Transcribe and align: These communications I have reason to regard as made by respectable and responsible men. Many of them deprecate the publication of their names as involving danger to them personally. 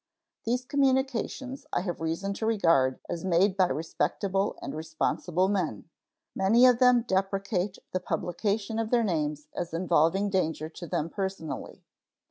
These 0.47 0.65
communications 0.65 1.67
I 1.71 1.81
have 1.81 2.01
reason 2.01 2.33
to 2.33 2.45
regard 2.47 2.99
as 3.07 3.23
made 3.23 3.55
by 3.55 3.67
respectable 3.67 4.57
and 4.59 4.73
responsible 4.73 5.47
men. 5.47 5.91
Many 6.33 6.65
of 6.65 6.79
them 6.79 7.03
deprecate 7.03 7.77
the 7.91 7.99
publication 7.99 8.79
of 8.79 8.89
their 8.89 9.03
names 9.03 9.47
as 9.55 9.75
involving 9.75 10.31
danger 10.31 10.69
to 10.69 10.87
them 10.87 11.11
personally. 11.11 11.83